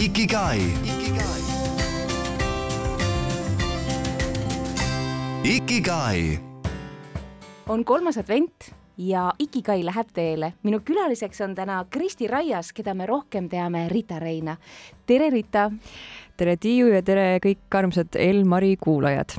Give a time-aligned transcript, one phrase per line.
[0.00, 0.60] Ikigai.
[5.44, 6.38] Ikigai.
[7.68, 10.52] on kolmas advent ja Ikigai läheb teele.
[10.62, 14.56] minu külaliseks on täna Kristi Raias, keda me rohkem teame Rita Reina.
[15.06, 15.70] tere, Rita!
[16.36, 19.36] tere, Tiiu ja tere kõik armsad El-Mari kuulajad!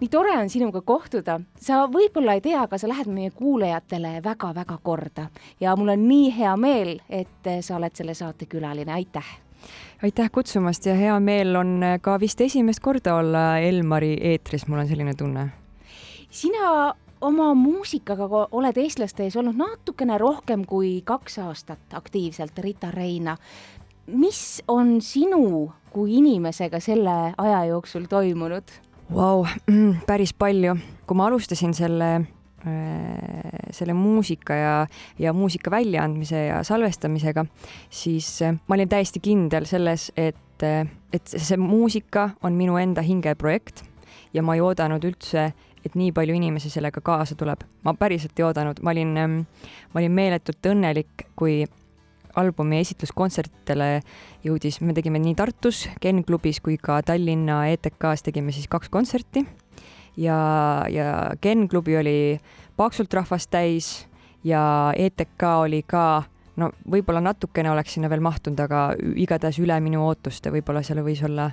[0.00, 1.40] nii tore on sinuga kohtuda.
[1.60, 5.28] sa võib-olla ei tea, aga sa lähed meie kuulajatele väga-väga korda
[5.60, 9.41] ja mul on nii hea meel, et sa oled selle saate külaline, aitäh!
[10.02, 14.88] Aitäh kutsumast ja hea meel on ka vist esimest korda olla El-Mari eetris, mul on
[14.88, 15.48] selline tunne.
[16.30, 23.36] sina oma muusikaga oled eestlaste ees olnud natukene rohkem kui kaks aastat aktiivselt, Rita Reina.
[24.06, 28.64] mis on sinu kui inimesega selle aja jooksul toimunud?
[29.14, 29.44] Vau,
[30.06, 30.76] päris palju.
[31.06, 32.26] kui ma alustasin selle,
[32.62, 34.74] selle muusika ja,
[35.18, 37.44] ja muusika väljaandmise ja salvestamisega,
[37.90, 38.28] siis
[38.68, 43.82] ma olin täiesti kindel selles, et, et see muusika on minu enda hingeprojekt
[44.34, 45.50] ja ma ei oodanud üldse,
[45.82, 47.64] et nii palju inimesi sellega kaasa tuleb.
[47.82, 49.14] ma päriselt ei oodanud, ma olin,
[49.92, 51.64] ma olin meeletult õnnelik, kui
[52.38, 53.88] albumi esitluskontsertidele
[54.44, 59.44] jõudis, me tegime nii Tartus Ken klubis kui ka Tallinna ETK-s tegime siis kaks kontserti
[60.16, 60.38] ja,
[60.90, 62.40] ja Ken klubi oli
[62.76, 64.06] paksult rahvast täis
[64.44, 66.22] ja ETK oli ka
[66.56, 71.22] no võib-olla natukene oleks sinna veel mahtunud, aga igatahes üle minu ootuste, võib-olla seal võis
[71.24, 71.50] olla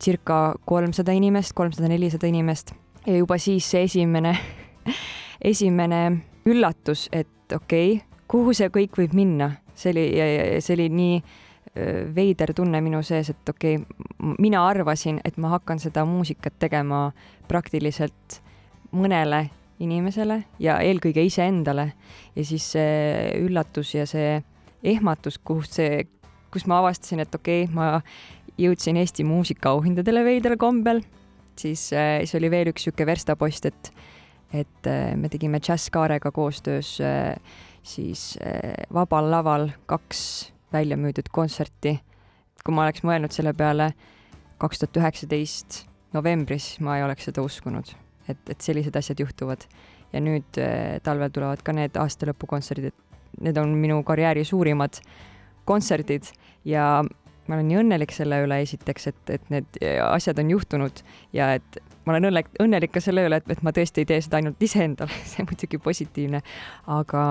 [0.00, 2.72] circa kolmsada inimest, kolmsada, nelisada inimest.
[3.06, 4.36] Ja juba siis see esimene
[5.52, 6.02] esimene
[6.48, 9.52] üllatus, et okei okay,, kuhu see kõik võib minna?
[9.78, 10.06] See oli,
[10.64, 11.18] see oli nii
[12.14, 17.08] veider tunne minu sees, et okei okay,, mina arvasin, et ma hakkan seda muusikat tegema
[17.48, 18.40] praktiliselt
[18.96, 19.48] mõnele
[19.82, 21.92] inimesele ja eelkõige iseendale.
[22.36, 24.38] Ja siis see üllatus ja see
[24.82, 26.02] ehmatus, kust see,
[26.52, 28.02] kus ma avastasin, et okei okay,, ma
[28.58, 31.02] jõudsin Eesti muusikaauhindadele veidral kombel,
[31.58, 33.90] siis, siis oli veel üks niisugune verstapost, et,
[34.64, 37.36] et me tegime Jazz Kaarega koostöös äh,
[37.88, 38.38] siis
[38.94, 41.98] Vabal Laval kaks välja müüdud kontserti.
[42.64, 43.92] kui ma oleks mõelnud selle peale
[44.58, 47.92] kaks tuhat üheksateist novembris, ma ei oleks seda uskunud,
[48.28, 49.64] et, et sellised asjad juhtuvad.
[50.12, 52.94] ja nüüd eh, talvel tulevad ka need aastalõpukontserdid,
[53.44, 55.00] need on minu karjääri suurimad
[55.68, 56.30] kontserdid
[56.64, 57.02] ja
[57.48, 61.02] ma olen nii õnnelik selle üle esiteks, et, et need asjad on juhtunud
[61.36, 64.20] ja et ma olen õnnelik, õnnelik ka selle üle, et, et ma tõesti ei tee
[64.24, 66.40] seda ainult iseendale, see on muidugi positiivne,
[66.96, 67.24] aga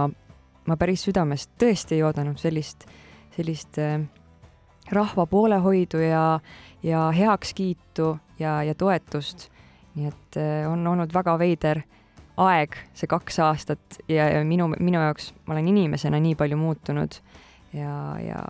[0.70, 2.86] ma päris südamest tõesti ei oodanud sellist,
[3.38, 4.02] sellist äh,
[4.92, 6.40] rahva poolehoidu ja,
[6.84, 9.50] ja heakskiitu ja, ja toetust.
[9.96, 11.81] nii et äh, on olnud väga veider
[12.38, 17.18] aeg, see kaks aastat ja, ja minu, minu jaoks, ma olen inimesena nii palju muutunud
[17.74, 18.44] ja, ja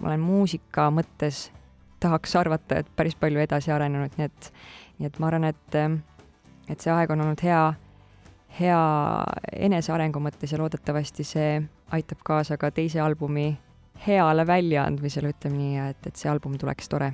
[0.00, 1.48] ma olen muusika mõttes,
[2.00, 4.52] tahaks arvata, et päris palju edasi arenenud, nii et,
[4.98, 5.78] nii et ma arvan, et,
[6.70, 7.64] et see aeg on olnud hea
[8.54, 8.80] hea
[9.66, 11.54] enesearengu mõttes ja loodetavasti see
[11.94, 13.56] aitab kaasa ka teise albumi
[14.06, 17.12] heale väljaandmisele, ütleme nii, et, et see album tuleks tore.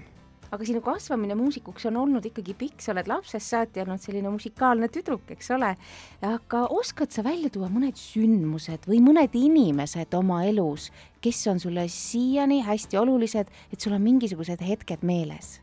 [0.50, 4.88] aga sinu kasvamine muusikuks on olnud ikkagi pikk, sa oled lapsest saati olnud selline musikaalne
[4.90, 5.74] tüdruk, eks ole.
[6.26, 10.90] aga oskad sa välja tuua mõned sündmused või mõned inimesed oma elus,
[11.22, 15.60] kes on sulle siiani hästi olulised, et sul on mingisugused hetked meeles?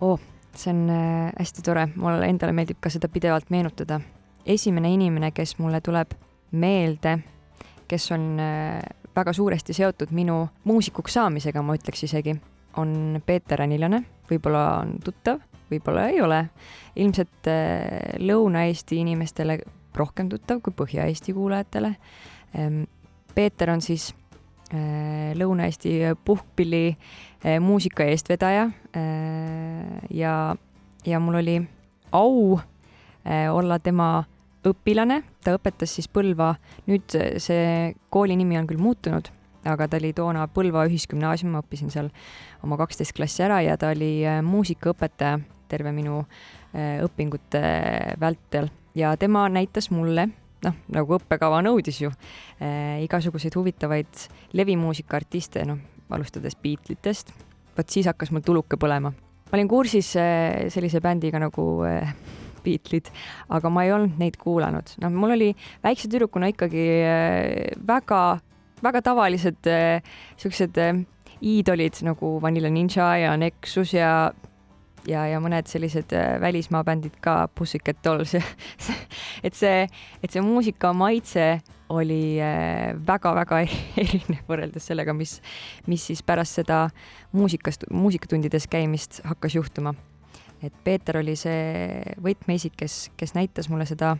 [0.00, 0.20] oh,
[0.54, 4.00] see on äh, hästi tore, mulle endale meeldib ka seda pidevalt meenutada
[4.46, 6.14] esimene inimene, kes mulle tuleb
[6.56, 7.18] meelde,
[7.90, 8.80] kes on äh,
[9.16, 12.36] väga suuresti seotud minu muusikuks saamisega, ma ütleks isegi,
[12.80, 15.40] on Peeter Anilane, võib-olla on tuttav,
[15.70, 16.42] võib-olla ei ole.
[16.96, 19.58] ilmselt äh, Lõuna-Eesti inimestele
[19.96, 21.94] rohkem tuttav kui Põhja-Eesti kuulajatele.
[22.58, 22.84] Ähm,
[23.34, 24.10] Peeter on siis
[24.72, 26.96] äh, Lõuna-Eesti puhkpilli
[27.60, 28.64] muusika eestvedaja
[30.10, 30.30] ja,
[31.06, 31.60] ja mul oli
[32.16, 32.56] au
[33.52, 34.24] olla tema
[34.66, 36.54] õpilane, ta õpetas siis Põlva,
[36.90, 39.30] nüüd see kooli nimi on küll muutunud,
[39.66, 42.10] aga ta oli toona Põlva Ühisgümnaasium, ma õppisin seal
[42.66, 45.40] oma kaksteist klassi ära ja ta oli äh, muusikaõpetaja
[45.70, 47.62] terve minu äh, õpingute
[48.20, 50.28] vältel ja tema näitas mulle
[50.64, 54.26] noh, nagu õppekava nõudis ju äh,, igasuguseid huvitavaid
[54.56, 55.80] levimuusika artiste, noh,
[56.10, 57.32] alustades Beatlesitest,
[57.76, 59.12] vot siis hakkas mul tuluke põlema.
[59.46, 62.14] ma olin kursis äh, sellise bändiga nagu äh,
[62.66, 63.12] Beatlesid,
[63.52, 64.96] aga ma ei olnud neid kuulanud.
[65.02, 65.52] noh, mul oli
[65.84, 68.40] väikse tüdrukuna ikkagi äh, väga,
[68.84, 70.02] väga tavalised äh,
[70.40, 71.04] siuksed äh,
[71.40, 74.32] iidolid nagu Vanilla Ninja ja Nexus ja
[75.06, 76.10] ja, ja mõned sellised
[76.42, 78.42] välismaa bändid ka, Pussycat Dolls ja
[79.46, 79.84] et see,
[80.22, 81.60] et see muusika maitse
[81.94, 82.40] oli
[83.06, 83.60] väga-väga
[84.02, 85.38] erinev võrreldes sellega, mis,
[85.86, 86.88] mis siis pärast seda
[87.36, 89.94] muusikast, muusikatundides käimist hakkas juhtuma.
[90.62, 94.16] Et Peeter oli see võtmeisik, kes, kes näitas mulle seda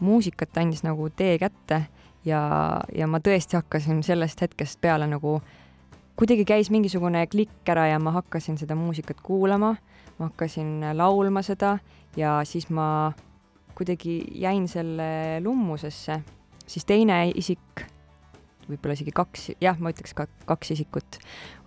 [0.00, 1.82] muusikat, andis nagu tee kätte
[2.26, 2.40] ja,
[2.94, 5.40] ja ma tõesti hakkasin sellest hetkest peale nagu
[6.16, 9.74] kuidagi käis mingisugune klikk ära ja ma hakkasin seda muusikat kuulama,
[10.18, 11.76] ma hakkasin laulma seda
[12.16, 13.12] ja siis ma
[13.76, 16.20] kuidagi jäin selle lummusesse,
[16.66, 17.84] siis teine isik,
[18.66, 21.18] võib-olla isegi kaks, jah, ma ütleks ka kaks isikut,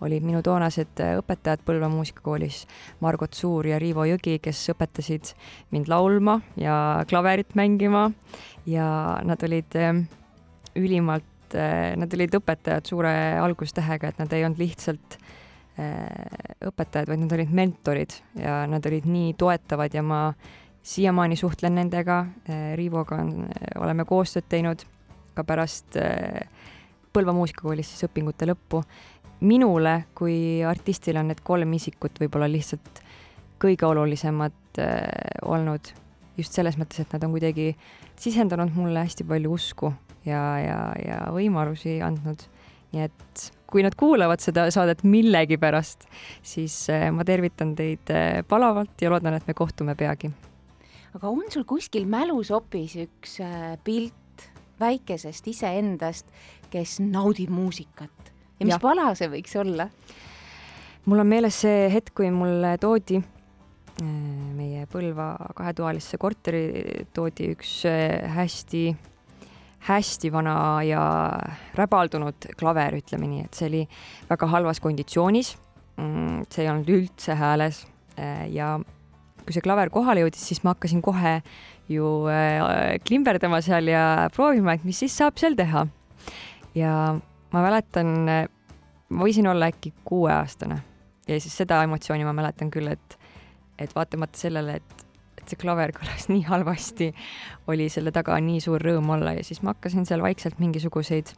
[0.05, 2.65] olid minu toonased õpetajad Põlva muusikakoolis,
[3.03, 5.33] Margot Suur ja Riivo Jõgi, kes õpetasid
[5.75, 6.75] mind laulma ja
[7.09, 8.09] klaverit mängima.
[8.69, 10.03] Ja nad olid äh,
[10.77, 13.11] ülimalt, äh, nad olid õpetajad suure
[13.41, 15.17] algustähega, et nad ei olnud lihtsalt
[15.79, 16.05] äh,
[16.69, 20.21] õpetajad, vaid nad olid mentorid ja nad olid nii toetavad ja ma
[20.85, 23.49] siiamaani suhtlen nendega, äh, Riivoga on,
[23.79, 24.85] oleme koostööd teinud.
[25.37, 25.95] Ka pärast
[27.13, 28.83] Põlva muusikakoolis siis õpingute lõppu.
[29.39, 33.01] minule kui artistile on need kolm isikut võib-olla lihtsalt
[33.59, 34.79] kõige olulisemad
[35.47, 35.91] olnud
[36.37, 37.73] just selles mõttes, et nad on kuidagi
[38.19, 39.93] sisendanud mulle hästi palju usku
[40.27, 42.43] ja, ja, ja võimalusi andnud.
[42.89, 46.07] nii et kui nad kuulavad seda saadet millegipärast,
[46.41, 50.31] siis eh, ma tervitan teid eh, palavalt ja loodan, et me kohtume peagi.
[51.13, 53.39] aga on sul kuskil mälus hoopis üks
[53.83, 54.15] pilt
[54.79, 56.29] väikesest iseendast,
[56.71, 58.79] kes naudib muusikat ja mis ja.
[58.83, 59.89] pala see võiks olla?
[61.09, 63.21] mul on meeles see hetk, kui mulle toodi
[63.99, 67.81] meie Põlva kahetoalisse korteri toodi üks
[68.35, 68.83] hästi
[69.87, 71.01] hästi vana ja
[71.77, 73.83] räbaldunud klaver, ütleme nii, et see oli
[74.29, 75.53] väga halvas konditsioonis.
[75.99, 77.83] Mm, see ei olnud üldse hääles
[78.19, 78.77] äh, ja
[79.43, 81.39] kui see klaver kohale jõudis, siis ma hakkasin kohe
[81.91, 84.03] ju äh, klimberdama seal ja
[84.35, 85.87] proovima, et mis siis saab seal teha.
[86.75, 86.93] Ja
[87.53, 88.13] ma mäletan,
[89.09, 90.81] ma võisin olla äkki kuueaastane
[91.27, 93.17] ja siis seda emotsiooni ma mäletan küll, et,
[93.79, 95.05] et vaatamata sellele, et
[95.39, 97.09] et see klaver kõlas nii halvasti,
[97.71, 101.31] oli selle taga nii suur rõõm olla ja siis ma hakkasin seal vaikselt mingisuguseid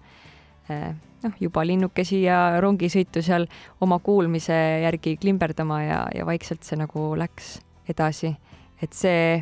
[0.73, 0.91] eh,
[1.23, 3.47] noh, juba linnukesi ja rongisõitu seal
[3.81, 8.35] oma kuulmise järgi klimberdama ja, ja vaikselt see nagu läks edasi.
[8.81, 9.41] et see,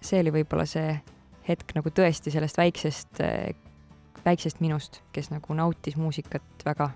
[0.00, 0.98] see oli võib-olla see
[1.48, 3.54] hetk nagu tõesti sellest väiksest, eh,
[4.28, 6.90] väiksest minust, kes nagu nautis muusikat väga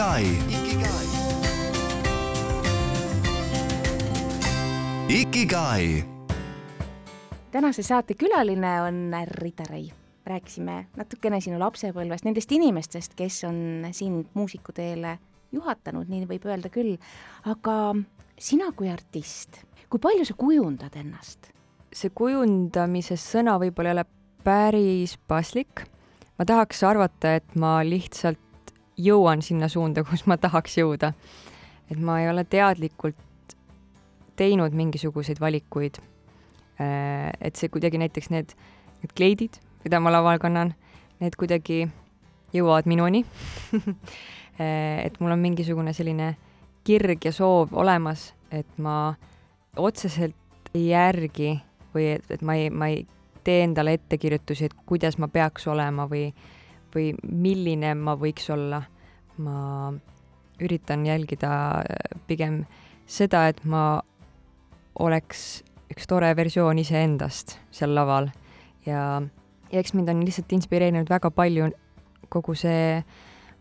[0.00, 0.24] Ikigai.
[5.08, 6.04] Ikigai.
[7.50, 9.92] tänase saate külaline on Rita Rai.
[10.26, 15.18] rääkisime natukene sinu lapsepõlvest, nendest inimestest, kes on sind muusikuteele
[15.52, 16.96] juhatanud, nii võib öelda küll.
[17.44, 17.94] aga
[18.38, 21.52] sina kui artist, kui palju sa kujundad ennast?
[21.92, 24.04] see kujundamise sõna võib-olla ei ole
[24.44, 25.84] päris paslik.
[26.38, 28.49] ma tahaks arvata, et ma lihtsalt
[29.00, 31.12] jõuan sinna suunda, kus ma tahaks jõuda.
[31.90, 33.16] et ma ei ole teadlikult
[34.36, 35.98] teinud mingisuguseid valikuid.
[36.80, 38.54] et see kuidagi näiteks need,
[39.02, 40.72] need kleidid, mida ma laval kannan,
[41.20, 41.90] need kuidagi
[42.54, 43.24] jõuavad minuni
[45.06, 46.34] et mul on mingisugune selline
[46.84, 49.14] kirg ja soov olemas, et ma
[49.76, 51.58] otseselt ei järgi
[51.94, 53.04] või et, et ma ei, ma ei
[53.44, 56.28] tee endale ettekirjutusi, et kuidas ma peaks olema või,
[56.94, 58.82] või milline ma võiks olla.
[59.40, 59.92] ma
[60.60, 61.50] üritan jälgida
[62.28, 62.64] pigem
[63.08, 64.02] seda, et ma
[65.00, 68.28] oleks üks tore versioon iseendast seal laval
[68.86, 69.22] ja,
[69.70, 71.70] ja eks mind on lihtsalt inspireerinud väga palju
[72.30, 73.00] kogu see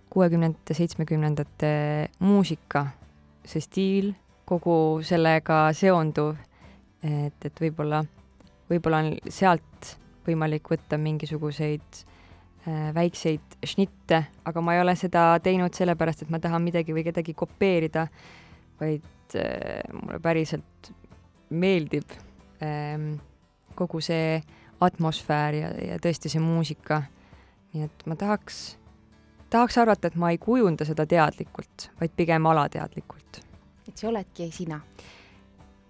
[0.10, 1.72] kuuekümnendate, seitsmekümnendate
[2.26, 2.88] muusika,
[3.46, 4.12] see stiil,
[4.50, 6.34] kogu sellega seonduv,
[7.06, 8.02] et, et võib-olla,
[8.70, 9.94] võib-olla on sealt
[10.26, 12.09] võimalik võtta mingisuguseid äh,
[12.96, 17.34] väikseid šnitte, aga ma ei ole seda teinud sellepärast, et ma tahan midagi või kedagi
[17.38, 18.08] kopeerida,
[18.80, 20.92] vaid äh, mulle päriselt
[21.50, 22.12] meeldib
[22.64, 23.14] ähm,
[23.76, 24.42] kogu see
[24.82, 27.04] atmosfäär ja, ja tõesti see muusika.
[27.74, 28.78] nii et ma tahaks,
[29.54, 33.42] tahaks arvata, et ma ei kujunda seda teadlikult, vaid pigem alateadlikult.
[33.88, 34.82] et see oledki sina?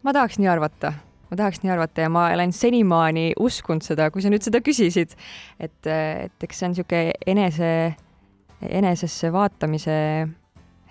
[0.03, 0.93] ma tahaks nii arvata,
[1.29, 5.15] ma tahaks nii arvata ja ma olen senimaani uskunud seda, kui sa nüüd seda küsisid,
[5.59, 7.71] et, et eks see on niisugune enese,
[8.65, 9.97] enesesse vaatamise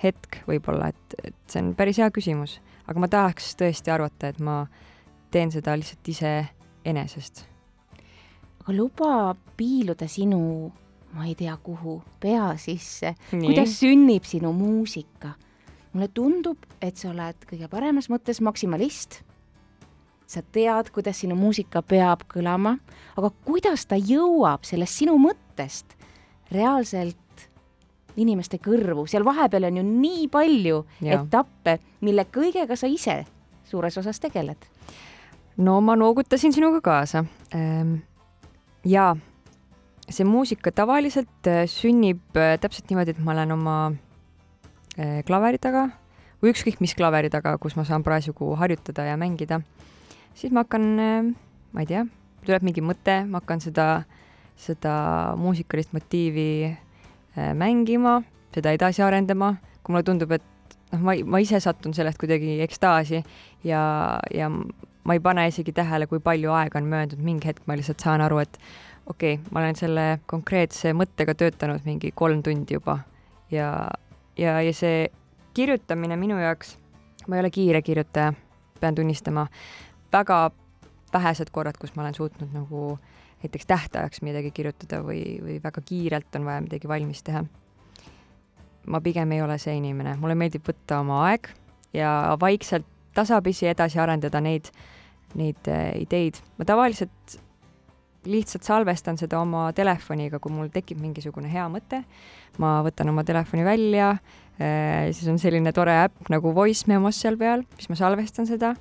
[0.02, 4.38] hetk võib-olla, et, et see on päris hea küsimus, aga ma tahaks tõesti arvata, et
[4.44, 4.62] ma
[5.34, 7.44] teen seda lihtsalt iseenesest.
[8.62, 10.70] aga luba piiluda sinu,
[11.16, 15.34] ma ei tea kuhu, pea sisse, kuidas sünnib sinu muusika?
[15.92, 19.22] mulle tundub, et sa oled kõige paremas mõttes maksimalist.
[20.28, 22.76] Sa tead, kuidas sinu muusika peab kõlama,
[23.16, 25.96] aga kuidas ta jõuab sellest sinu mõttest
[26.52, 27.16] reaalselt
[28.18, 31.20] inimeste kõrvu, seal vahepeal on ju nii palju ja.
[31.20, 33.22] etappe, mille kõigega sa ise
[33.68, 34.68] suures osas tegeled.
[35.56, 37.24] no ma noogutasin sinuga kaasa.
[37.54, 37.98] Ehm,
[38.84, 39.14] ja
[40.08, 43.78] see muusika tavaliselt äh, sünnib äh, täpselt niimoodi, et ma olen oma
[44.98, 45.88] äh, klaveri taga
[46.42, 49.60] või ükskõik mis klaveri taga, kus ma saan parasjagu harjutada ja mängida.
[50.38, 50.84] Siis ma hakkan,
[51.74, 52.04] ma ei tea,
[52.46, 53.88] tuleb mingi mõte, ma hakkan seda,
[54.58, 54.94] seda
[55.38, 56.70] muusikalist motiivi
[57.58, 58.20] mängima,
[58.54, 63.22] seda edasi arendama, kui mulle tundub, et noh, ma, ma ise satun sellest kuidagi ekstaasi
[63.66, 63.82] ja,
[64.34, 64.50] ja
[65.08, 68.24] ma ei pane isegi tähele, kui palju aega on möödunud, mingi hetk ma lihtsalt saan
[68.24, 68.58] aru, et
[69.08, 72.98] okei okay,, ma olen selle konkreetse mõttega töötanud mingi kolm tundi juba.
[73.50, 73.88] Ja,
[74.36, 75.08] ja, ja see
[75.56, 76.76] kirjutamine minu jaoks,
[77.26, 78.34] ma ei ole kiire kirjutaja,
[78.80, 79.46] pean tunnistama,
[80.12, 80.50] väga
[81.12, 82.98] vähesed korrad, kus ma olen suutnud nagu
[83.42, 87.44] näiteks tähtajaks midagi kirjutada või, või väga kiirelt on vaja midagi valmis teha.
[88.88, 91.50] ma pigem ei ole see inimene, mulle meeldib võtta oma aeg
[91.92, 94.70] ja vaikselt tasapisi edasi arendada neid,
[95.34, 96.40] neid äh, ideid.
[96.58, 97.38] ma tavaliselt
[98.28, 102.02] lihtsalt salvestan seda oma telefoniga, kui mul tekib mingisugune hea mõte.
[102.58, 104.10] ma võtan oma telefoni välja
[104.58, 108.74] äh,, siis on selline tore äpp nagu Voice Memos seal peal, siis ma salvestan seda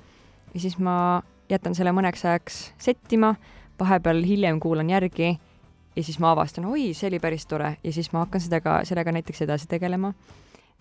[0.54, 3.34] ja siis ma jätan selle mõneks ajaks settima,
[3.80, 5.38] vahepeal hiljem kuulan järgi
[5.96, 9.12] ja siis ma avastan, oi, see oli päris tore ja siis ma hakkan sellega, sellega
[9.12, 10.12] näiteks edasi tegelema.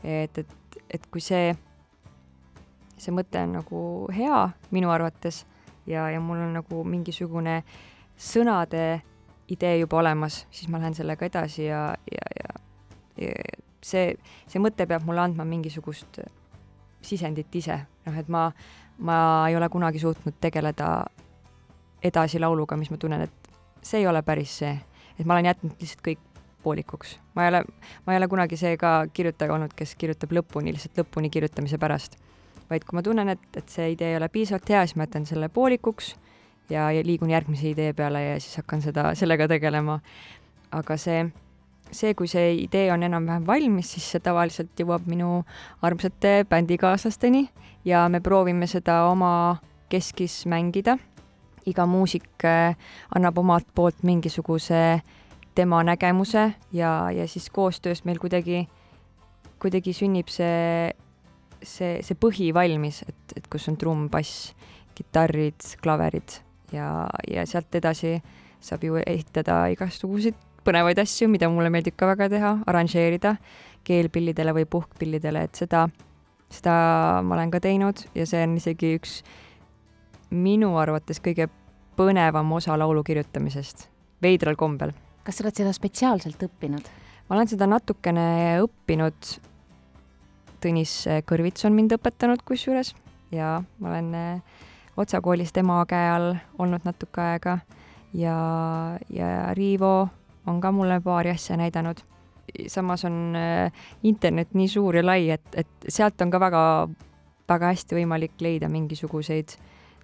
[0.04, 1.56] et, et, et kui see,
[2.98, 3.82] see mõte on nagu
[4.14, 5.46] hea minu arvates
[5.88, 7.64] ja, ja mul on nagu mingisugune
[8.18, 9.02] sõnade
[9.48, 11.82] idee juba olemas, siis ma lähen sellega edasi ja,
[12.12, 12.60] ja, ja,
[13.22, 13.34] ja
[13.82, 14.12] see,
[14.48, 16.20] see mõte peab mulle andma mingisugust
[17.02, 18.50] sisendit ise, noh, et ma,
[18.98, 21.06] ma ei ole kunagi suutnud tegeleda
[22.04, 23.52] edasi lauluga, mis ma tunnen, et
[23.82, 24.74] see ei ole päris see,
[25.18, 26.24] et ma olen jätnud lihtsalt kõik
[26.64, 27.18] poolikuks.
[27.36, 27.64] ma ei ole,
[28.06, 32.18] ma ei ole kunagi see ka kirjutaja olnud, kes kirjutab lõpuni, lihtsalt lõpuni kirjutamise pärast.
[32.70, 35.26] vaid kui ma tunnen, et, et see idee ei ole piisavalt hea, siis ma jätan
[35.26, 36.16] selle poolikuks
[36.70, 40.00] ja, ja liigun järgmise idee peale ja siis hakkan seda, sellega tegelema.
[40.72, 41.22] aga see,
[41.92, 45.44] see, kui see idee on enam-vähem valmis, siis see tavaliselt jõuab minu
[45.86, 47.48] armsate bändikaaslasteni
[47.88, 49.58] ja me proovime seda oma
[49.90, 50.98] keskis mängida.
[51.68, 52.78] iga muusik äh,
[53.16, 55.02] annab omalt poolt mingisuguse
[55.56, 58.70] tema nägemuse ja, ja siis koostöös meil kuidagi
[59.60, 60.94] kuidagi sünnib see,
[61.62, 64.54] see, see põhi valmis, et, et kus on trumm, bass,
[64.96, 66.40] kitarrid, klaverid
[66.72, 68.18] ja, ja sealt edasi
[68.64, 73.38] saab ju ehitada igasuguseid põnevaid asju, mida mulle meeldib ka väga teha, arranžeerida
[73.88, 75.86] keelpillidele või puhkpillidele, et seda,
[76.52, 76.76] seda
[77.24, 79.22] ma olen ka teinud ja see on isegi üks
[80.36, 81.48] minu arvates kõige
[81.98, 83.88] põnevam osa laulu kirjutamisest,
[84.22, 84.94] veidral kombel.
[85.24, 86.92] kas sa oled seda spetsiaalselt õppinud?
[87.28, 89.36] ma olen seda natukene õppinud.
[90.58, 92.96] Tõnis Kõrvits on mind õpetanud kusjuures
[93.32, 94.64] ja ma olen äh,
[94.98, 97.60] Otsa koolist ema käe all olnud natuke aega
[98.18, 98.38] ja,
[99.14, 100.08] ja Riivo
[100.48, 101.98] on ka mulle paari asja näidanud.
[102.68, 103.72] samas on äh,
[104.04, 106.62] internet nii suur ja lai, et, et sealt on ka väga,
[107.50, 109.58] väga hästi võimalik leida mingisuguseid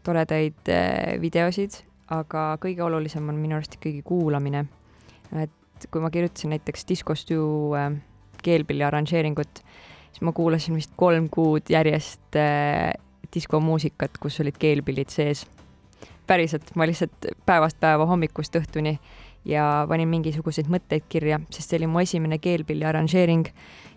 [0.04, 1.80] toredaid äh, videosid,
[2.12, 4.66] aga kõige olulisem on minu arust ikkagi kuulamine.
[5.40, 7.96] et kui ma kirjutasin näiteks Disco Stew äh,
[8.44, 9.64] keelpilli arranžeeringut,
[10.12, 12.36] siis ma kuulasin vist kolm kuud järjest
[13.34, 15.48] diskomuusikat, kus olid keelpillid sees.
[16.28, 19.00] päriselt, ma lihtsalt päevast päeva hommikust õhtuni
[19.46, 23.50] ja panin mingisuguseid mõtteid kirja, sest see oli mu esimene keelpilli arranžeering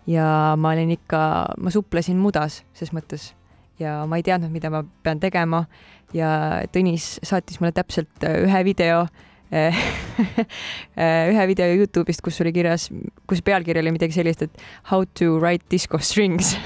[0.09, 1.21] ja ma olin ikka,
[1.57, 3.31] ma suplesin mudas ses mõttes.
[3.79, 5.67] Ja ma ei teadnud, mida ma pean tegema.
[6.15, 9.05] Ja Tõnis saatis mulle täpselt ühe video
[11.31, 12.89] ühe video Youtube'ist, kus oli kirjas,
[13.29, 16.57] kus pealkiri oli midagi sellist, et how to write disco strings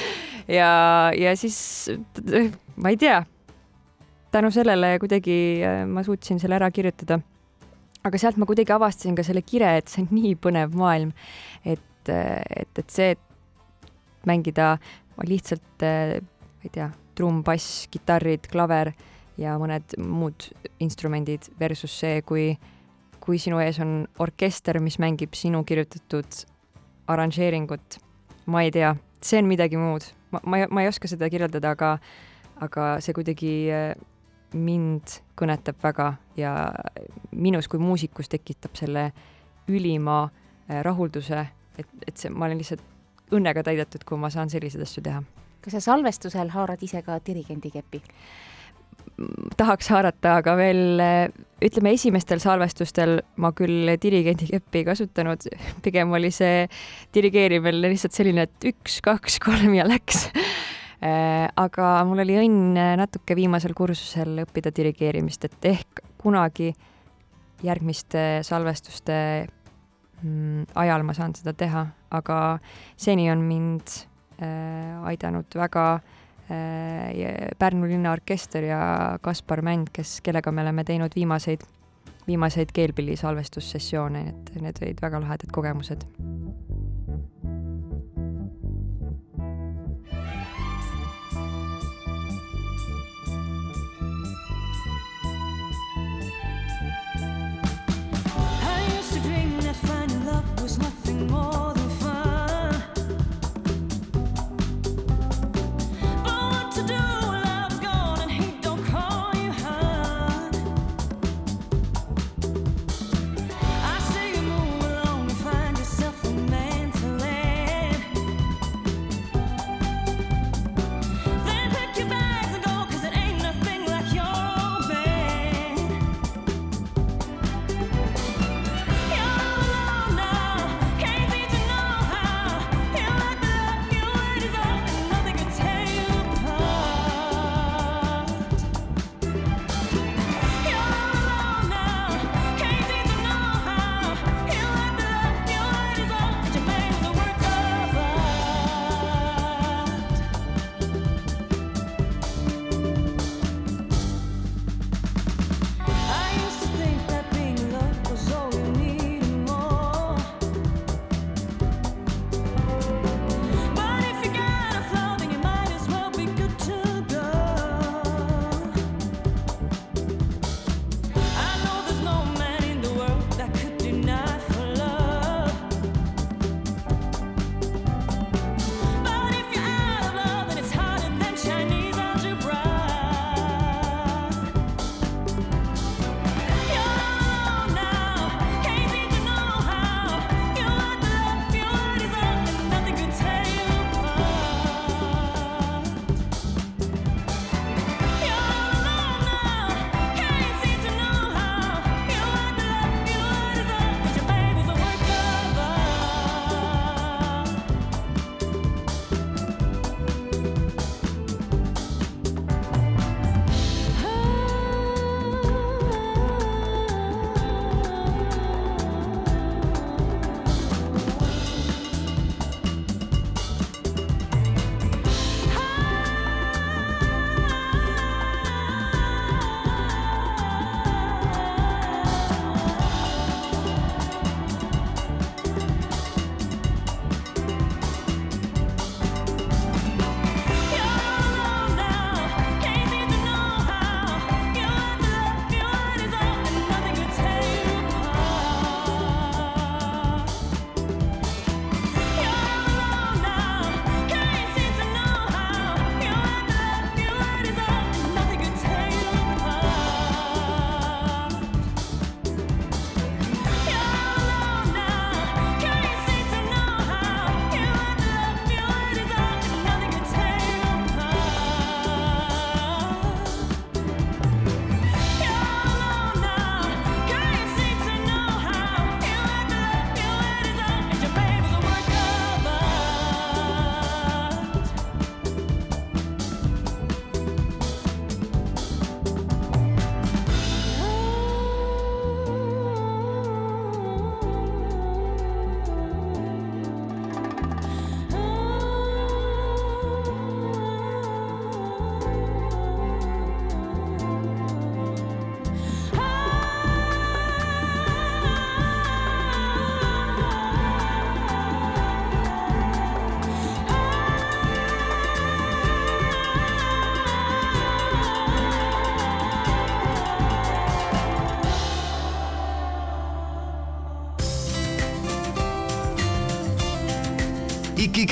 [0.58, 1.90] ja, ja siis
[2.78, 3.24] ma ei tea,
[4.30, 7.20] tänu sellele kuidagi äh, ma suutsin selle ära kirjutada.
[8.08, 11.12] Aga sealt ma kuidagi avastasin ka selle kire, et see on nii põnev maailm,
[11.64, 14.76] et, et, et see, et mängida
[15.28, 18.92] lihtsalt, ma ei tea, trumm, bass, kitarrid, klaver
[19.38, 20.50] ja mõned muud
[20.82, 22.52] instrumendid versus see, kui,
[23.22, 26.44] kui sinu ees on orkester, mis mängib sinu kirjutatud
[27.08, 27.98] arranžeeringut.
[28.48, 31.96] ma ei tea, see on midagi muud ma, ma ma ei oska seda kirjeldada, aga,
[32.64, 33.92] aga see kuidagi äh,
[34.54, 36.52] mind kõnetab väga ja
[37.32, 39.10] minus kui muusikus tekitab selle
[39.68, 41.46] ülima äh, rahulduse,
[41.78, 42.84] et, et see, ma olen lihtsalt
[43.34, 45.22] õnnega täidetud, kui ma saan selliseid asju teha.
[45.64, 48.02] kas sa salvestusel haarad ise ka dirigendi kepi?
[49.58, 51.00] tahaks haarata, aga veel
[51.64, 55.48] ütleme, esimestel salvestustel ma küll dirigendi keppi ei kasutanud,
[55.84, 56.66] pigem oli see
[57.14, 60.28] dirigeerimine lihtsalt selline, et üks, kaks, kolm ja läks.
[60.98, 66.72] aga mul oli õnn natuke viimasel kursusel õppida dirigeerimist, et ehk kunagi
[67.62, 69.18] järgmiste salvestuste
[70.22, 72.38] mm, ajal ma saan seda teha, aga
[72.98, 73.94] seni on mind
[74.42, 76.18] äh, aidanud väga äh,
[76.50, 81.66] Äh, Pärnu linnaorkester ja Kaspar Mänd, kes, kellega me oleme teinud viimaseid,
[82.26, 86.08] viimaseid keelpilli salvestussessioone, et need olid väga lahedad kogemused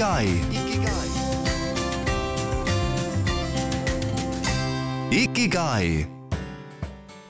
[0.06, 0.28] Ikigai.
[5.10, 6.06] Ikigai.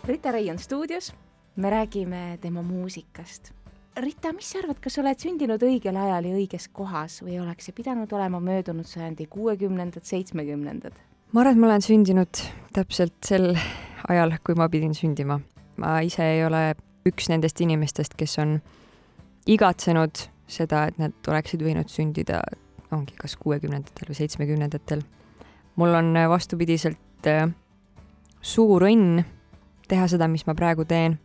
[0.04, 1.14] Rita Rai on stuudios,
[1.56, 3.52] me räägime tema muusikast.
[3.96, 7.64] Rita, mis sa arvad, kas sa oled sündinud õigel ajal ja õiges kohas või oleks
[7.64, 11.00] see pidanud olema möödunud sajandi kuuekümnendad, seitsmekümnendad?
[11.32, 12.42] ma arvan, et ma olen sündinud
[12.76, 13.56] täpselt sel
[14.08, 15.40] ajal, kui ma pidin sündima.
[15.80, 16.74] ma ise ei ole
[17.08, 18.58] üks nendest inimestest, kes on
[19.46, 22.44] igatsenud seda, et nad oleksid võinud sündida,
[22.96, 25.02] ongi kas kuuekümnendatel või seitsmekümnendatel.
[25.76, 27.48] mul on äh, vastupidiselt äh,
[28.40, 29.24] suur õnn
[29.88, 31.18] teha seda, mis ma praegu teen,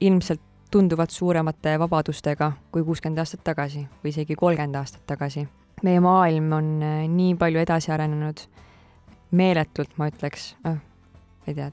[0.00, 5.46] ilmselt tunduvalt suuremate vabadustega kui kuuskümmend aastat tagasi või isegi kolmkümmend aastat tagasi.
[5.82, 8.40] meie maailm on äh, nii palju edasi arenenud,
[9.30, 11.70] meeletult, ma ütleks, noh, ma ei tea,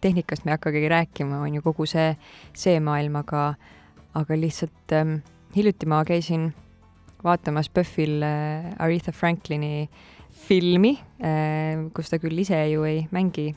[0.00, 2.14] tehnikast me ei hakkagi rääkima, on ju kogu see,
[2.56, 3.54] see maailm, aga,
[4.14, 5.18] aga lihtsalt ähm,
[5.56, 6.52] hiljuti ma käisin
[7.24, 9.88] vaatamas PÖFFil äh, Aretha Franklini
[10.46, 13.52] filmi äh,, kus ta küll ise ju ei mängi,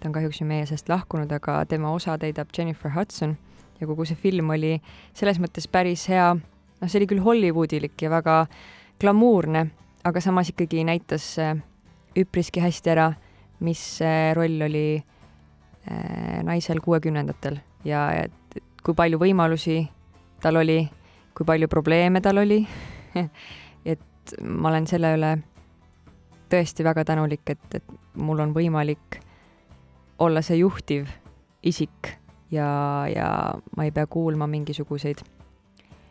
[0.00, 3.36] ta on kahjuks ju meie seast lahkunud, aga tema osa täidab Jennifer Hudson.
[3.80, 4.74] Ja kogu see film oli
[5.16, 8.42] selles mõttes päris hea, noh, see oli küll Hollywoodilik ja väga
[9.00, 9.66] glamuurne,
[10.04, 11.56] aga samas ikkagi näitas äh,
[12.18, 13.10] üpriski hästi ära,
[13.60, 13.82] mis
[14.36, 15.02] roll oli
[16.44, 17.58] naisel kuuekümnendatel.
[17.84, 19.82] Ja et kui palju võimalusi
[20.40, 20.78] tal oli
[21.36, 22.60] kui palju probleeme tal oli
[23.92, 25.32] et ma olen selle üle
[26.50, 29.20] tõesti väga tänulik, et, et mul on võimalik
[30.20, 31.08] olla see juhtiv
[31.66, 32.14] isik
[32.52, 32.70] ja,
[33.10, 33.28] ja
[33.76, 35.22] ma ei pea kuulma mingisuguseid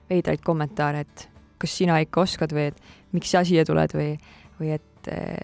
[0.09, 1.27] veidraid kommentaare, et
[1.59, 2.79] kas sina ikka oskad või et
[3.13, 4.13] miks sa siia tuled või,
[4.59, 5.37] või et eh,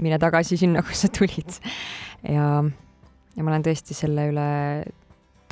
[0.00, 1.58] mine tagasi sinna, kust sa tulid.
[2.26, 2.48] ja,
[3.36, 4.48] ja ma olen tõesti selle üle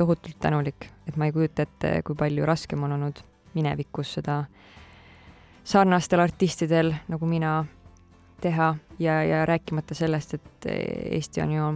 [0.00, 3.20] tohutult tänulik, et ma ei kujuta ette, kui palju raskem on olnud
[3.55, 4.44] minevikus seda
[5.70, 7.61] sarnastel artistidel nagu mina
[8.40, 10.66] teha ja, ja rääkimata sellest, et
[11.11, 11.70] Eesti on ju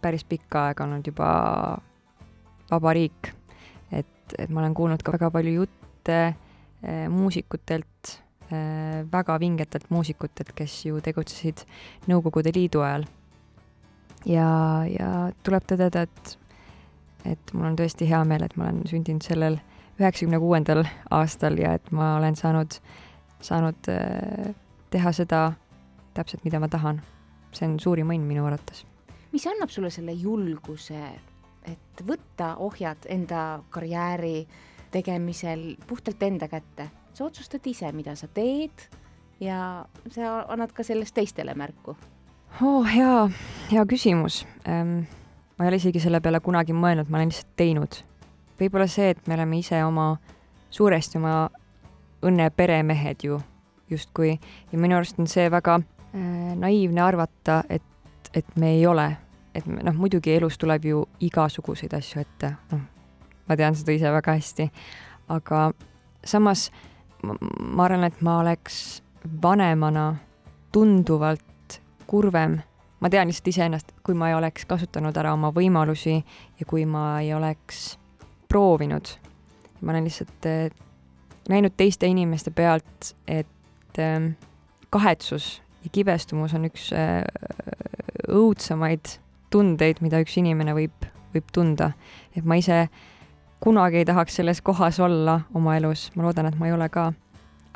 [0.00, 1.28] päris pikka aega olnud juba
[2.70, 3.32] vaba riik.
[3.92, 8.12] et, et ma olen kuulnud ka väga palju jutte eh, muusikutelt
[8.50, 11.66] eh,, väga vingetelt muusikutelt, kes ju tegutsesid
[12.08, 13.04] Nõukogude Liidu ajal.
[14.26, 14.48] ja,
[14.88, 15.10] ja
[15.44, 16.38] tuleb tõdeda, et,
[17.24, 19.60] et mul on tõesti hea meel, et ma olen sündinud sellel
[20.00, 22.78] üheksakümne kuuendal aastal ja et ma olen saanud,
[23.44, 24.54] saanud äh,
[24.90, 25.52] teha seda
[26.14, 27.02] täpselt, mida ma tahan.
[27.52, 28.84] see on suurim õnn minu arvates.
[29.32, 31.00] mis annab sulle selle julguse,
[31.66, 34.46] et võtta ohjad enda karjääri
[34.90, 36.90] tegemisel puhtalt enda kätte?
[37.14, 38.88] sa otsustad ise, mida sa teed
[39.40, 41.96] ja sa annad ka sellest teistele märku.
[42.62, 43.30] oh, hea,
[43.72, 45.04] hea küsimus ähm,.
[45.58, 48.04] ma ei ole isegi selle peale kunagi mõelnud, ma olen lihtsalt teinud
[48.60, 50.12] võib-olla see, et me oleme ise oma,
[50.70, 51.48] suuresti oma
[52.26, 53.40] õnne peremehed ju
[53.90, 54.36] justkui.
[54.72, 59.08] Ja minu arust on see väga äh, naiivne arvata, et, et me ei ole,
[59.54, 62.86] et noh, muidugi elus tuleb ju igasuguseid asju ette, noh,
[63.48, 64.68] ma tean seda ise väga hästi,
[65.34, 65.70] aga
[66.24, 66.68] samas
[67.22, 69.00] ma, ma arvan, et ma oleks
[69.42, 70.14] vanemana
[70.72, 72.60] tunduvalt kurvem.
[73.00, 77.20] Ma tean lihtsalt iseennast, kui ma ei oleks kasutanud ära oma võimalusi ja kui ma
[77.22, 77.94] ei oleks
[78.50, 79.14] proovinud.
[79.80, 80.70] ma olen lihtsalt äh,
[81.48, 84.32] näinud teiste inimeste pealt, et äh,
[84.90, 87.22] kahetsus ja kibestumus on üks äh,
[88.28, 89.16] õudsamaid
[89.50, 91.92] tundeid, mida üks inimene võib, võib tunda.
[92.36, 92.88] et ma ise
[93.60, 97.12] kunagi ei tahaks selles kohas olla oma elus, ma loodan, et ma ei ole ka.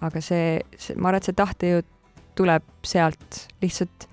[0.03, 1.91] aga see, see, ma arvan, et see tahtejõud
[2.35, 4.09] tuleb sealt lihtsalt,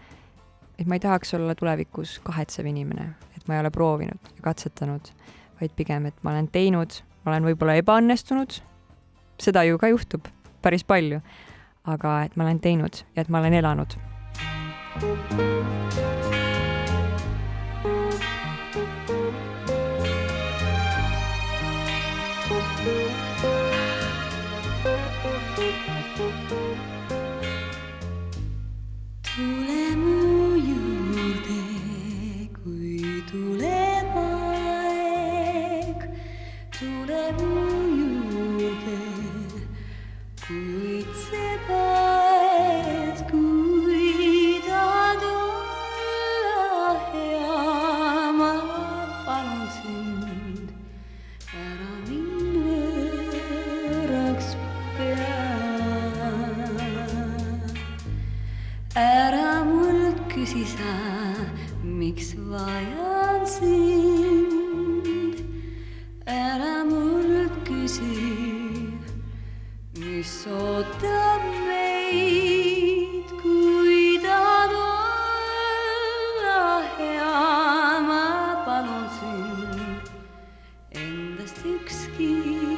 [0.77, 5.09] et ma ei tahaks olla tulevikus kahetsev inimene, et ma ei ole proovinud ja katsetanud
[5.61, 8.59] vaid pigem, et ma olen teinud, ma olen võib-olla ebaõnnestunud,
[9.41, 10.27] seda ju ka juhtub
[10.61, 11.21] päris palju,
[11.89, 13.97] aga et ma olen teinud ja et ma olen elanud.
[15.01, 16.20] miks vajan
[81.51, 82.70] mystic ski.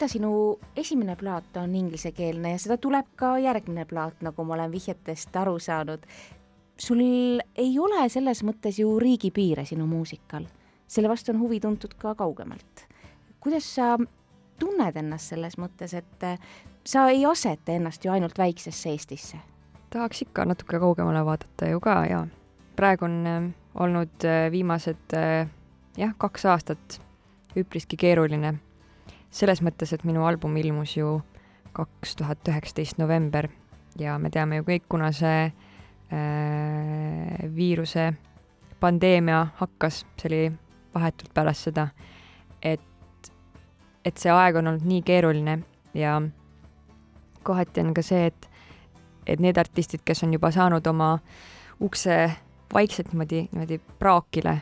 [0.00, 4.70] Rita, sinu esimene plaat on inglisekeelne ja seda tuleb ka järgmine plaat, nagu ma olen
[4.72, 6.06] vihjetest aru saanud.
[6.80, 7.00] sul
[7.54, 10.46] ei ole selles mõttes ju riigipiire sinu muusikal,
[10.88, 12.86] selle vastu on huvi tuntud ka kaugemalt.
[13.40, 13.98] kuidas sa
[14.58, 16.40] tunned ennast selles mõttes, et äh,
[16.84, 19.36] sa ei aseta ennast ju ainult väiksesse Eestisse?
[19.90, 22.26] tahaks ikka natuke kaugemale vaadata ju ka ja
[22.76, 25.12] praegu on äh, olnud äh, viimased
[25.96, 27.00] jah, kaks aastat
[27.56, 28.54] üpriski keeruline.
[29.30, 31.20] Selles mõttes, et minu album ilmus ju
[31.76, 33.48] kaks tuhat üheksateist november
[33.98, 35.54] ja me teame ju kõik, kuna see äh,
[37.54, 38.12] viiruse
[38.80, 40.42] pandeemia hakkas, see oli
[40.94, 41.88] vahetult pärast seda,
[42.62, 43.32] et,
[44.04, 45.60] et see aeg on olnud nii keeruline
[45.94, 46.16] ja
[47.46, 48.50] kohati on ka see, et
[49.30, 51.12] et need artistid, kes on juba saanud oma
[51.84, 52.16] ukse
[52.72, 54.56] vaikselt niimoodi, niimoodi praakile,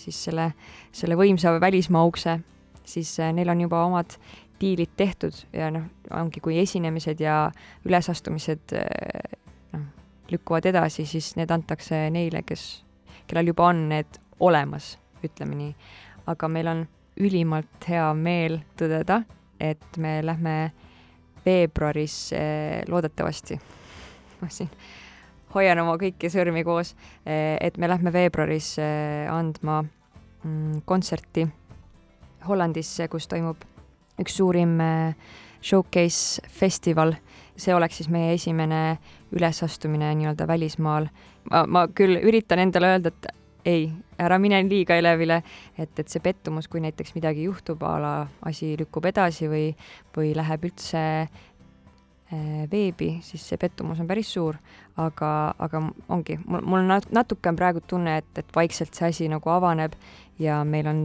[0.00, 0.48] siis selle,
[0.94, 2.38] selle võimsa välismaa ukse,
[2.84, 4.16] siis äh, neil on juba omad
[4.60, 7.50] diilid tehtud ja noh, ongi, kui esinemised ja
[7.84, 9.36] ülesastumised äh,
[9.72, 9.86] noh,
[10.30, 12.84] lükkuvad edasi, siis need antakse neile, kes,
[13.26, 15.74] kellel juba on need olemas, ütleme nii.
[16.26, 16.86] aga meil on
[17.20, 19.22] ülimalt hea meel tõdeda,
[19.60, 20.72] et me lähme
[21.44, 23.58] veebruaris eh, loodetavasti,
[24.40, 24.70] ma siin
[25.54, 26.94] hoian oma kõiki sõrmi koos,
[27.26, 31.44] et me lähme veebruaris andma mm, kontserti
[32.48, 33.62] Hollandisse, kus toimub
[34.20, 35.14] üks suurim eh,
[35.62, 37.14] showcase festival.
[37.56, 38.98] see oleks siis meie esimene
[39.32, 41.06] ülesastumine nii-öelda välismaal.
[41.50, 43.26] ma, ma küll üritan endale öelda, et
[43.64, 45.42] ei, ära mine liiga elevile,
[45.78, 48.12] et, et see pettumus, kui näiteks midagi juhtub, a la
[48.48, 49.68] asi lükkub edasi või,
[50.16, 51.02] või läheb üldse
[52.70, 54.56] veebi, siis see pettumus on päris suur,
[54.96, 59.28] aga, aga ongi, mul, mul on natuke on praegu tunne, et, et vaikselt see asi
[59.32, 59.96] nagu avaneb
[60.40, 61.00] ja meil on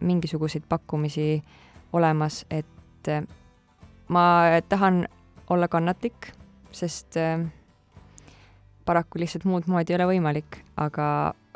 [0.00, 1.42] mingisuguseid pakkumisi
[1.92, 3.22] olemas, et eh,
[4.08, 4.24] ma
[4.68, 5.04] tahan
[5.52, 6.32] olla kannatlik,
[6.72, 7.44] sest äh,
[8.84, 11.06] paraku lihtsalt muud moodi ei ole võimalik, aga,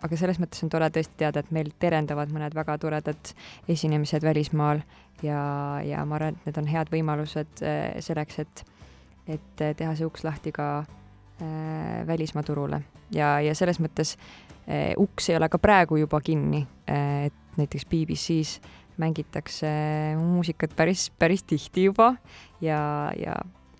[0.02, 3.32] aga selles mõttes on tore tõesti teada, et meil terendavad mõned väga toredad
[3.68, 4.82] esinemised välismaal
[5.24, 5.40] ja,
[5.86, 7.64] ja ma arvan, et need on head võimalused
[8.04, 8.64] selleks, et,
[9.26, 12.82] et äh, teha see uks lahti ka äh, välismaa turule.
[13.14, 14.16] Ja, ja selles mõttes
[14.66, 18.60] äh, uks ei ole ka praegu juba kinni äh,, et näiteks BBC-s
[19.00, 19.68] mängitakse
[20.20, 22.14] muusikat päris, päris tihti juba
[22.60, 23.36] ja, ja,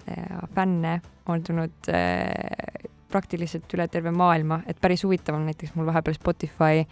[0.06, 5.86] ja fänne on tulnud äh, praktiliselt üle terve maailma, et päris huvitav on näiteks mul
[5.88, 6.84] vahepeal Spotify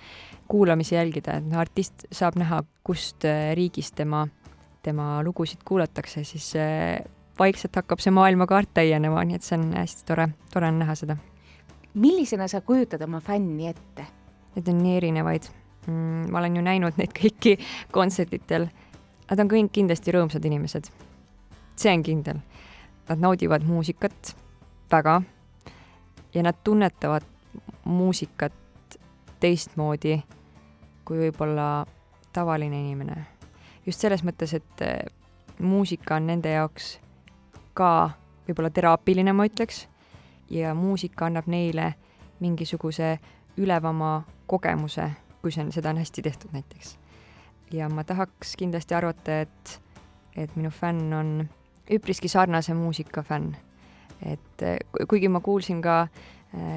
[0.48, 3.26] kuulamisi jälgida, et artist saab näha, kust
[3.58, 4.22] riigist tema,
[4.82, 6.52] tema lugusid kuulatakse, siis
[7.38, 11.16] vaikselt hakkab see maailmakaart täienema, nii et see on hästi tore, tore on näha seda.
[11.94, 14.06] millisena sa kujutad oma fänni ette?
[14.54, 15.48] Neid on nii erinevaid
[15.86, 16.30] mm,.
[16.30, 17.58] ma olen ju näinud neid kõiki
[17.92, 18.68] kontserditel.
[19.30, 20.90] Nad on kõik kindlasti rõõmsad inimesed.
[21.76, 22.38] see on kindel.
[23.08, 24.36] Nad naudivad muusikat
[24.90, 25.22] väga
[26.34, 27.22] ja nad tunnetavad
[27.84, 28.52] muusikat
[29.40, 30.22] teistmoodi
[31.04, 31.86] kui võib-olla
[32.32, 33.26] tavaline inimene.
[33.86, 35.04] just selles mõttes, et eh,
[35.58, 36.98] muusika on nende jaoks
[37.74, 38.10] ka
[38.46, 39.86] võib-olla teraapiline, ma ütleks,
[40.50, 41.94] ja muusika annab neile
[42.40, 43.18] mingisuguse
[43.56, 45.10] ülevama kogemuse,
[45.42, 46.98] kui see on, seda on hästi tehtud näiteks.
[47.72, 49.80] ja ma tahaks kindlasti arvata, et,
[50.36, 51.48] et minu fänn on
[51.90, 53.54] üpriski sarnase muusika fänn
[54.22, 56.06] et kuigi ma kuulsin ka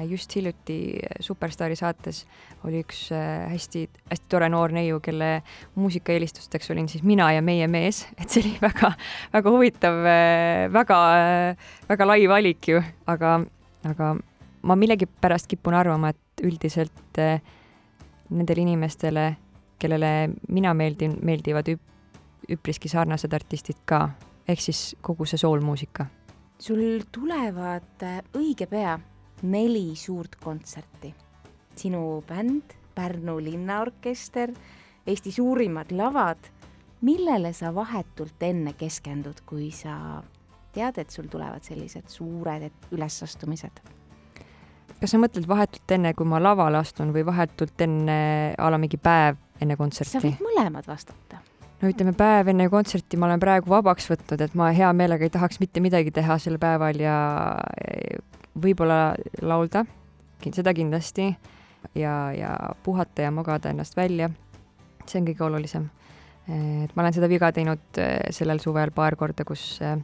[0.08, 2.24] just hiljuti Superstaari saates
[2.66, 5.42] oli üks hästi-hästi eh, tore noor neiu, kelle
[5.78, 10.00] muusikaeelistusteks olin siis mina ja meie mees, et see oli väga-väga huvitav,
[10.74, 10.98] väga,
[11.88, 13.38] väga lai valik ju, aga,
[13.88, 14.14] aga
[14.66, 17.22] ma millegipärast kipun arvama, et üldiselt
[18.28, 19.28] nendele inimestele,
[19.78, 21.82] kellele mina meeldin, meeldivad üp,
[22.50, 24.08] üpriski sarnased artistid ka,
[24.48, 26.08] ehk siis kogu see soolmuusika.
[26.58, 28.96] Sul tulevad äh, õige pea
[29.42, 31.14] neli suurt kontserti.
[31.76, 34.50] sinu bänd, Pärnu linnaorkester,
[35.06, 36.38] Eesti suurimad lavad.
[37.00, 40.22] millele sa vahetult enne keskendud, kui sa
[40.72, 43.80] tead, et sul tulevad sellised suured ülesastumised?
[45.00, 48.18] kas sa mõtled vahetult enne, kui ma lavale astun või vahetult enne
[48.58, 50.18] a la mingi päev enne kontserti?
[50.18, 51.38] sa võid mõlemad vastata
[51.78, 55.34] no ütleme, päev enne kontserti ma olen praegu vabaks võtnud, et ma hea meelega ei
[55.34, 57.18] tahaks mitte midagi teha sel päeval ja
[58.62, 59.84] võib-olla laulda,
[60.44, 61.28] seda kindlasti,
[61.98, 62.52] ja, ja
[62.82, 64.30] puhata ja magada ennast välja.
[65.08, 65.88] see on kõige olulisem.
[66.48, 69.96] et ma olen seda viga teinud eh, sellel suvel paar korda, kus, eh,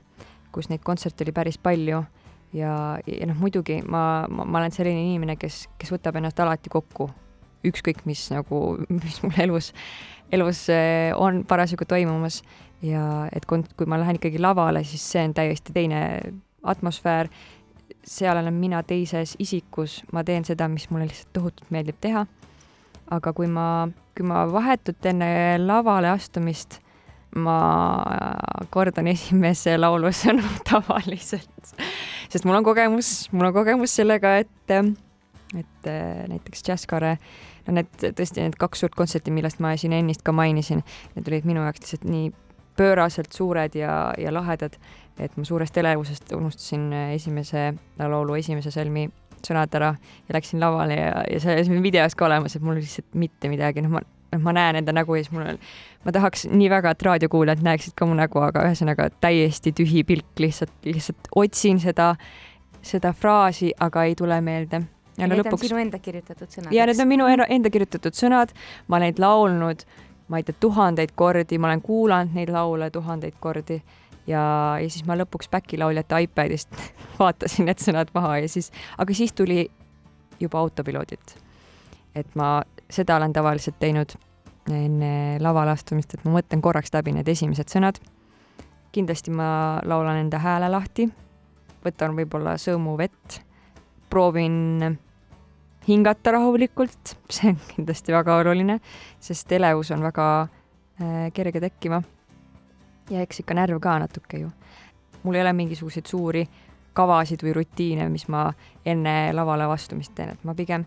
[0.52, 2.05] kus neid kontserte oli päris palju
[2.52, 6.70] ja, ja noh, muidugi ma, ma, ma olen selline inimene, kes, kes võtab ennast alati
[6.70, 7.09] kokku,
[7.64, 9.72] ükskõik mis nagu, mis mul elus
[10.32, 12.42] elus eh, on parasjagu toimumas
[12.84, 16.00] ja et kui ma lähen ikkagi lavale, siis see on täiesti teine
[16.62, 17.28] atmosfäär.
[18.05, 22.26] Seal olen mina teises isikus, ma teen seda, mis mulle lihtsalt tohutult meeldib teha.
[23.14, 23.86] aga kui ma,
[24.16, 26.78] kui ma vahetult enne lavale astumist
[27.36, 27.59] ma
[28.72, 31.74] kordan esimese laulu sõnu tavaliselt,
[32.30, 34.70] sest mul on kogemus, mul on kogemus sellega, et,
[35.59, 35.90] et
[36.30, 37.16] näiteks Jazzkare
[37.66, 40.84] no need tõesti need kaks suurt kontserti, millest ma siin ennist ka mainisin,
[41.16, 42.30] need olid minu jaoks lihtsalt nii
[42.78, 44.76] pööraselt suured ja, ja lahedad,
[45.19, 49.07] et ma suurest elevusest unustasin esimese laulu esimese salmi
[49.45, 49.93] sõnad ära
[50.29, 53.85] ja läksin lavale ja, ja see on videos ka olemas, et mul lihtsalt mitte midagi,
[53.85, 54.03] noh, ma
[54.35, 55.61] noh, ma näen enda nägu ja siis mul on,
[56.05, 60.33] ma tahaks nii väga, et raadiokuulajad näeksid ka mu nägu, aga ühesõnaga täiesti tühi pilk,
[60.43, 62.15] lihtsalt, lihtsalt otsin seda,
[62.85, 64.85] seda fraasi, aga ei tule meelde.
[65.19, 65.62] Ja need lõpuks...
[65.62, 66.73] on sinu enda kirjutatud sõnad?
[66.75, 68.55] ja need on minu enda kirjutatud sõnad,
[68.89, 69.85] ma olen neid laulnud,
[70.29, 73.79] ma ei tea, tuhandeid kordi, ma olen kuulanud neid laule tuhandeid kordi
[74.27, 74.43] ja,
[74.81, 76.77] ja siis ma lõpuks backilauljate iPadist
[77.20, 79.66] vaatasin need sõnad maha ja siis, aga siis tuli
[80.41, 81.37] juba autopiloodilt.
[82.14, 84.14] et ma seda olen tavaliselt teinud
[84.70, 88.01] enne lavale astumist, et ma mõtlen korraks läbi need esimesed sõnad.
[88.95, 91.09] kindlasti ma laulan enda hääle lahti,
[91.85, 93.41] võtan võib-olla sõõmu vett,
[94.11, 94.99] proovin
[95.89, 98.81] hingata rahulikult, see on kindlasti väga oluline,
[99.20, 100.29] sest elevus on väga
[101.01, 102.03] äh, kerge tekkima.
[103.11, 104.50] Ja eks ikka närv ka natuke ju.
[105.22, 106.46] mul ei ole mingisuguseid suuri
[106.92, 108.52] kavasid või rutiine, mis ma
[108.86, 110.84] enne lavale astumist teen, et ma pigem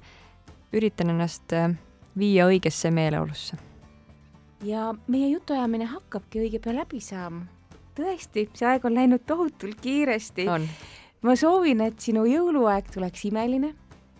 [0.73, 1.73] üritan ennast äh,
[2.17, 3.57] viia õigesse meeleolusse.
[4.63, 7.45] ja meie jutuajamine hakkabki õige pea läbi saama.
[7.95, 10.45] tõesti, see aeg on läinud tohutult kiiresti.
[11.21, 13.73] ma soovin, et sinu jõuluaeg tuleks imeline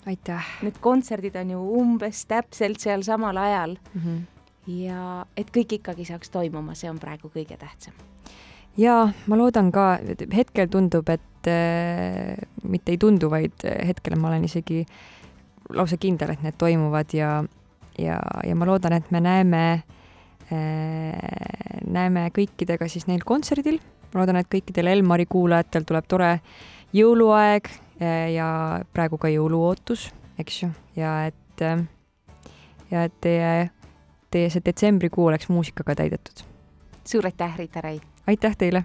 [0.07, 0.45] aitäh!
[0.61, 4.01] Need kontserdid on ju umbes täpselt seal samal ajal mm.
[4.01, 4.21] -hmm
[4.67, 7.95] ja et kõik ikkagi saaks toimuma, see on praegu kõige tähtsam.
[8.77, 9.97] ja ma loodan ka,
[10.33, 14.83] hetkel tundub, et äh, mitte ei tundu, vaid äh, hetkel ma olen isegi
[15.73, 17.43] lausa kindel, et need toimuvad ja,
[17.99, 19.63] ja, ja ma loodan, et me näeme
[20.51, 21.13] äh,,
[21.87, 23.79] näeme kõikidega siis neil kontserdil.
[24.13, 26.31] ma loodan, et kõikidel Elmari kuulajatel tuleb tore
[26.95, 28.49] jõuluaeg äh, ja
[28.93, 31.87] praegu ka jõuluootus, eks ju, ja et äh,
[32.91, 33.69] ja et teie
[34.35, 36.43] et see detsembrikuu oleks muusikaga täidetud.
[37.05, 38.01] suur aitäh, Riita Rai!
[38.27, 38.83] aitäh teile!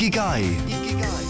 [0.00, 0.44] Ikigai.
[0.64, 1.26] Ikigai.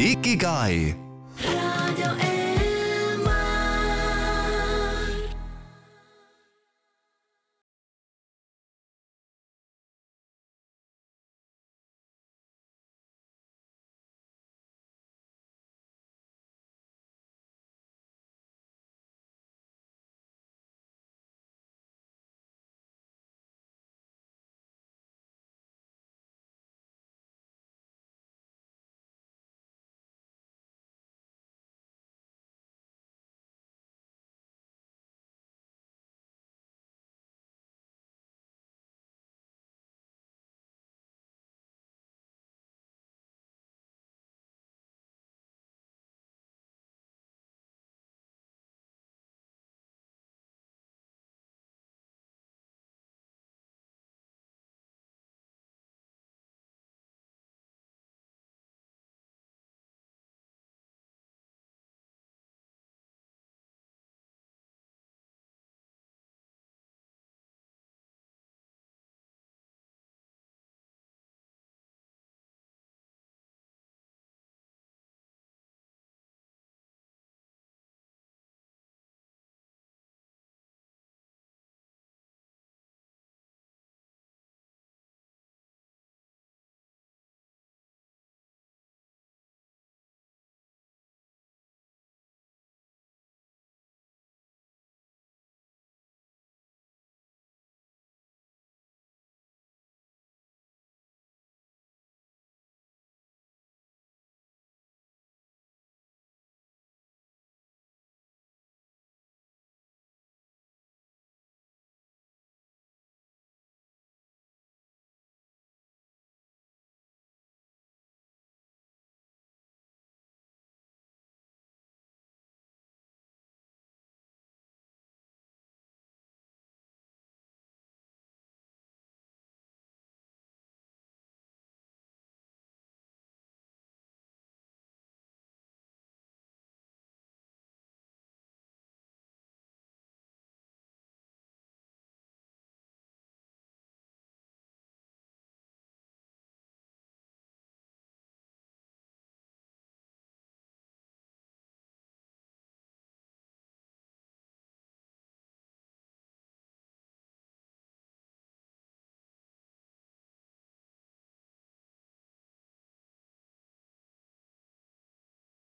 [0.00, 0.94] Ikigai.